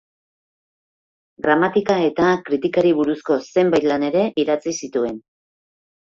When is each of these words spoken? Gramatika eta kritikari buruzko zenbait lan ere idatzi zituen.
Gramatika 1.47 1.97
eta 2.05 2.29
kritikari 2.47 2.93
buruzko 2.99 3.37
zenbait 3.57 3.85
lan 3.91 4.05
ere 4.07 4.23
idatzi 4.45 4.73
zituen. 4.87 5.21